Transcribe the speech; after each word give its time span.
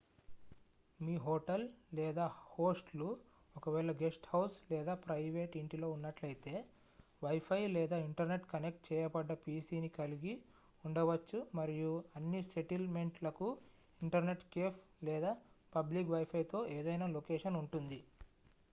మీ 0.99 1.15
hotel 1.23 1.65
లేదా 1.93 2.23
host 2.47 2.89
లు 2.95 3.09
ఒకవేళ 3.55 3.91
గెస్ట్ 3.99 4.25
హౌస్ 4.31 4.55
లేదా 4.71 4.93
ప్రయివేట్ 5.03 5.57
ఇంటిలో 5.57 5.87
ఉన్నట్లయితే 5.91 6.53
వైఫై 7.21 7.59
లేదా 7.75 7.99
ఇంటర్నెట్ 8.07 8.49
కనెక్ట్ 8.53 8.83
చేయబడ్డ 8.89 9.37
pc 9.43 9.69
ని 9.83 9.91
కలిగి 9.99 10.33
ఉండవచ్చు 10.83 11.41
మరియు 11.53 11.91
అన్ని 12.15 12.41
సెటిల్ 12.51 12.89
మెంట్ 12.97 13.23
లకు 13.23 13.49
ఇంటర్నెట్ 14.01 14.45
కేఫ్ 14.51 14.79
లేదా 15.03 15.33
పబ్లిక్ 15.73 16.13
వైఫై 16.15 16.43
తో 16.51 16.61
ఏదైనా 16.77 17.09
లొకేషన్ 17.17 17.59
ఉంటుంది 17.63 18.01